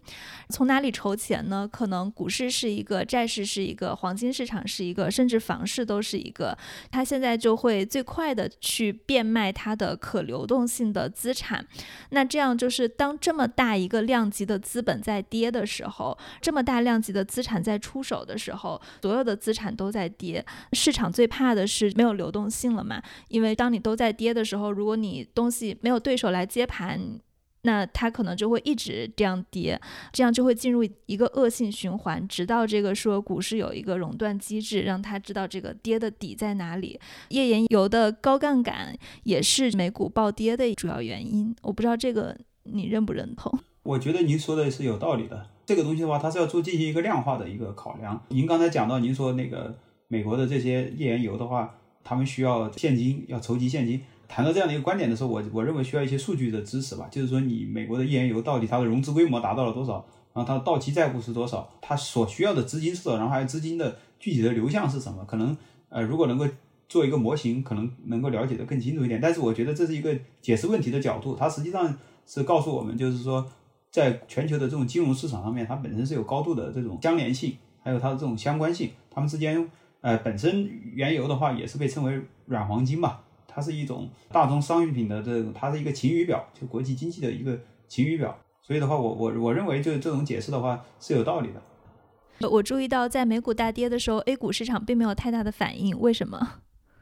[0.49, 1.34] 从哪里筹钱？
[1.43, 1.67] 呢？
[1.71, 6.57] 可能股市是一个，债市是一个，黄金市场是一个，甚至房市都是一个。
[6.91, 11.65] 它现在就会最快的去变卖它的可流动性的资产。
[12.09, 20.45] 那这样就是当这么大一个量级的资本在跌的时候，这么大量级的资产在出手的时候，所有的资产都在跌。
[20.73, 23.01] 市场最怕的是没有流动性了嘛？
[23.27, 27.19] 因为当你都在跌的时候，如果你东西没有对手来接盘。
[27.65, 29.79] 那它可能就会一直这样跌，
[30.13, 36.99] 这样就会进入一个恶性循环，直到这个说股市有一个熔断机制，让它知道这个跌的底在哪里。
[37.29, 41.53] 页岩油的高杠杆也是美股暴跌的主要原因。
[41.63, 43.59] 我不知道这个你认不认同？
[43.83, 45.47] 我觉得您说的是有道理的。
[45.65, 48.23] 这个东西的话，它是要做进行一个量化的一个考量。
[48.29, 49.75] 您刚才讲到，您说那个
[50.07, 54.01] 美国的这些页岩油的话，他们需要现金，要筹集现金。
[54.35, 57.07] 谈到这样的一个观点的时候，我我认为需要一些数据的支持吧。
[57.09, 65.23] 就是说，你美国的页岩油到底它的融资规模达到了多少，然后它的到期债务是多少，它所需要的资金是多少，然后还有资金的具体的流向是什么？
[65.23, 65.55] 可能
[65.87, 66.45] 呃，如果能够
[66.89, 69.21] 做一个模型，可能能够了解的更清楚一点。
[69.21, 73.49] 但是我觉得这是一个解释问题的角度，它实际上是告诉我们，就是说，
[73.89, 79.65] 在全球的这种金融市场上面，它本身是有高度的这种相连性，还有它的这种相关性，它们之间
[80.01, 83.19] 呃本身原油的话也是被称为软黄金嘛。
[83.55, 88.37] 它是一种大宗商品的这种，它是一个晴雨表，就国际经济的一个晴雨表。
[88.61, 92.49] 所以的话，我我我认为就是这种解释的话是有道理的。
[92.49, 96.55] 我注意到在美股大跌的时候，A 股市场并没有太大的反应，为什么？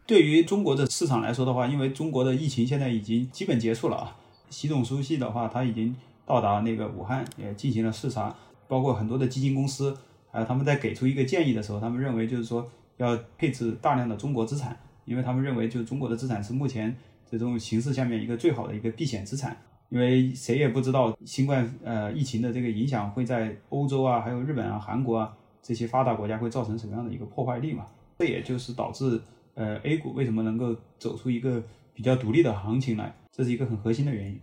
[0.06, 4.18] 对于中国的市场来说的话，因为中国的疫情现在已经基本结束了啊。
[4.52, 8.36] 习总书记的话，他已经到达那个武汉，也进行了视察，
[8.68, 9.98] 包括很多的基金公司，
[10.32, 14.78] 还有他们在给出一个建议的时候，他们认为就是说要配置大量的中国资产。
[15.06, 16.96] 因为他们认为，就中国的资产是目前
[17.30, 19.58] 这种形势下面一个最好的一个避险资产。
[19.90, 25.32] 因为谁也不知道新冠呃疫情的这个影响会在欧洲啊、还有日本啊、韩国啊
[25.62, 27.86] 这些发达国家会造成什么样的一个破坏力嘛？
[28.18, 29.22] 这也就是导致
[29.54, 34.40] 呃 A 股为什么能够走出一个比较独立的行情来，这是一个很核心的原因。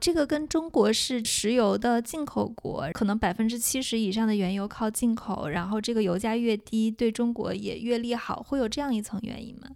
[0.00, 9.70] 这个跟中国是石油的进口国，可能百分之七十以上的原油靠进口，然后这个油价越低，对中国也越利好，会有这样一层原因吗？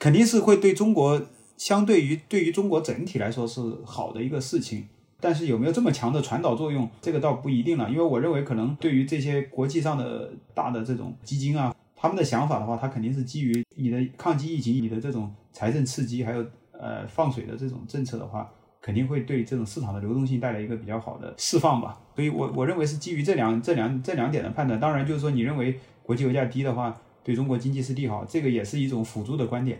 [0.00, 1.22] 肯定是会对中国，
[1.56, 4.88] 相对于对于中国整体来说是好的一个事情，
[5.20, 7.88] 但是有没有这么强的传导作用，这个倒不一定了。
[7.88, 18.52] 因为我认为，可能对于这些国际上的大的这种基金啊，他们的想法的话，它肯定是基于你的抗击疫情、你的这种财政刺激，还有呃放水的这种政策的话。
[18.88, 24.80] 肯定会对这种市场的流动性带来一个比较好的释放吧，所以我我认为是基于这两这两这两点的判断。
[24.80, 29.78] 当然，就是说你认为国际油价低的话，对中国经济是利好，这个也是一种辅助的观点。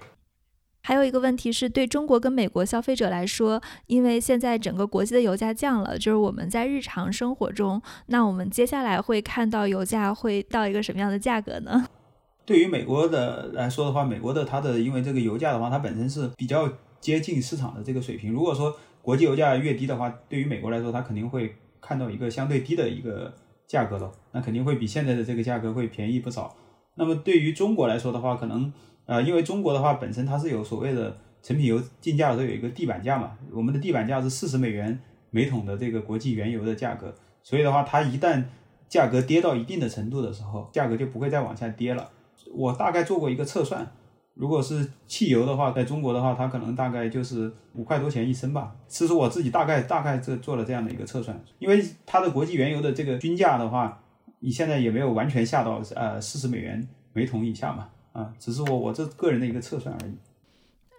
[0.83, 11.87] 还有一个问题是对中国跟美国消费者来说，因为现在整个国际的油价降了，就是我们在日常生活中，那我们接下来会看到油价会到一个什么样的价格呢？
[12.45, 18.33] 对于美国的来说的话，美国的它的因为这个油价的话，它本身是比较接近市场的这个水平。
[18.33, 18.75] 如果说
[19.09, 23.33] 国际油价越低的话，对于美国来说，它肯定会看到一个相对低的一个
[23.67, 26.55] 价格了，那肯定会比现在的这个价格会便宜不少。
[26.97, 28.71] 那么对于中国来说的话，可能
[29.07, 35.01] 呃，因为中国的话本身它是有所谓的成品油进价的时候有一个地板价嘛，我们的地板价是四十美元
[35.31, 38.45] 每桶的这个国际原油的价格，所以的话，它一旦
[38.91, 42.11] 价格跌到一定的程度的时候，价格就不会再往下跌了。
[42.53, 43.91] 我大概做过一个测算。
[44.39, 48.73] 如果是汽油的话，在中国的话，它可能大概就是五块多钱一升吧。
[48.87, 54.01] 其实我自己大概大概这做了这样的一个测算，因为它的国际原油的这个均价的话，
[54.39, 60.13] 你现在也没有完全下到呃四十美元每桶以下嘛，啊，只是我我这个人的一个测算而已。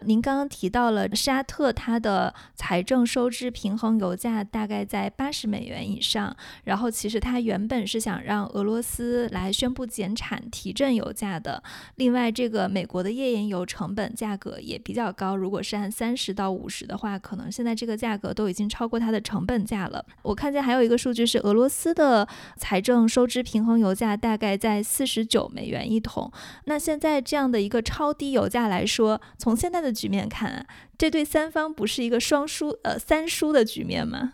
[0.05, 6.35] 您刚刚提到了沙特，它的财政收支平衡油价大概在八十美元以上。
[6.63, 11.61] 然后，其实它原本是想让俄罗斯来宣布减产，提振油价的。
[11.95, 20.05] 另外，这个美国的页岩油成本价格也比较高，如果是按三十到五十的话，可能现在这个价格都已经超过它的成本价了。
[20.21, 26.31] 我看见还有一个数据是，俄罗斯的财政收支平衡油价大概在四十九美元一桶。
[26.65, 30.65] 那现在这样的一个超低油价来说，从现在的局面看，
[30.97, 34.33] 这对三方不是一个双输呃三输的局面吗？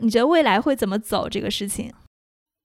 [0.00, 1.92] 你觉得未来会怎么走这个事情？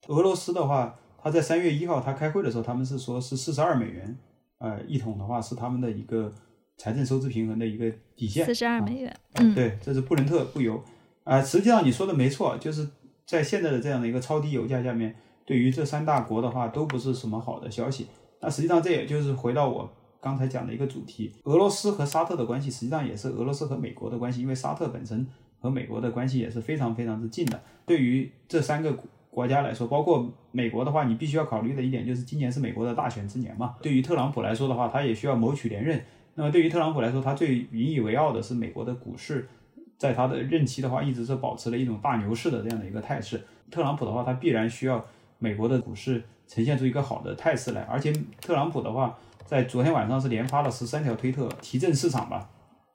[0.07, 4.18] 俄罗斯的话，他在三月一号他开会的时候，他们是说是四十二美元，
[4.59, 6.34] 呃，一桶的话是他们的一个
[6.78, 8.45] 财政收支平衡的一个底线。
[8.45, 10.84] 四十二美元，嗯，对，这是布伦特布油
[11.24, 11.41] 啊。
[11.41, 12.88] 实际上你说的没错，就是
[13.26, 18.07] 在现在的这样的一个超低油价下面，对于这三大国的话都不是什么好的消息。
[18.41, 19.89] 那实际上这也就是回到我。
[20.24, 25.28] 刚才讲的一个主题，俄罗斯和沙特的关系实际上也是俄罗斯和美国的关系，因为沙特本身
[25.59, 27.61] 和美国的关系也是非常非常之近的。
[27.86, 28.97] 对于这三个
[29.30, 33.76] 国家来说，包括美国的话，你必须要考虑的一点就是今年是美国的大选之年嘛。
[33.82, 36.01] 对于特朗普来说的话，他也需要谋取连任。
[36.36, 39.49] 那么对于特朗普来说，他最引以为傲的是美国的股市，
[39.97, 43.43] 在他的任期的话，一直是保持了一种大牛市的这样的一个态势。
[43.69, 45.05] 特朗普的话，他必然需要
[45.38, 49.19] 美国的股市呈现出一个好的态势来，而且特朗普的话。
[49.54, 52.49] 在昨天晚上是连发了十三条推特提振市场吧。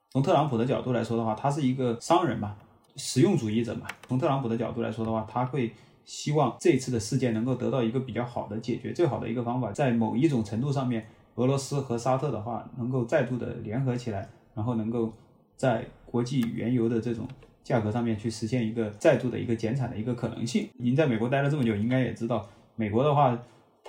[0.09, 2.53] 从特朗普的角度来说的话，他是一个商人嘛，
[2.97, 3.87] 实用主义者嘛。
[4.09, 5.71] 从特朗普的角度来说的话，他会
[6.03, 8.91] 希望这次的事件能够得到一个比较好的解决。
[8.91, 15.13] 最好的一个方法，在某一种程度上面，俄罗斯和沙特的话能够再度的联合起来，然后能够
[15.55, 17.25] 在国际原油的这种
[17.63, 20.67] 价格上面去实现一个再度的一个减产的一个可能性。
[20.73, 22.45] 您在美国待了这么久，应该也知道，
[22.75, 23.39] 美国的话。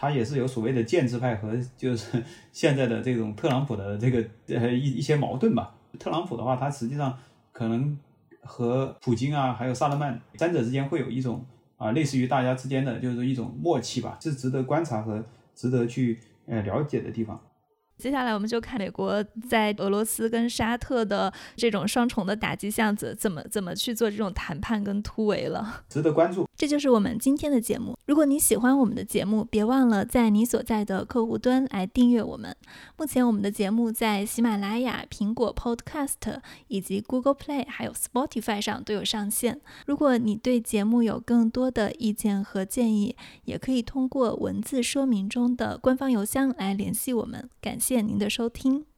[0.01, 5.75] 他也是有所谓的建制派和就是 现在的这种特朗普的这个呃一一些矛盾吧。
[5.99, 7.19] 特朗普的话，他实际上
[7.53, 7.99] 可能
[8.43, 11.45] 和普京啊，还有萨勒曼三者之间会有一种
[11.77, 15.23] 啊类似于大家之间的就是一种默契吧，是值得观察和
[15.55, 17.39] 值得去呃了解的地方。
[18.01, 26.49] 接下来我们就看美国在俄罗斯跟沙特的这种双重的打击下，怎怎么怎么去做这种谈判跟突围了，值得关注。
[26.57, 27.95] 这就是我们今天的节目。
[28.07, 32.57] 如果你喜欢我们的节目，别忘了在你所在的客户端来订阅我们。
[32.97, 39.61] 目前我们的节目在喜马拉雅、苹果 Podcast 以及 Google Play 还有 Spotify 上都有上线。
[39.87, 47.47] 如果你对节目有更多的意见和建议，也可以通过文字说明中的官方邮箱来联系我们。
[47.61, 47.90] 感谢。
[47.90, 48.90] 谢谢您的收听。